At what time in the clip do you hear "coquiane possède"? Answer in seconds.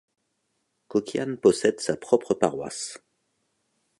0.87-1.79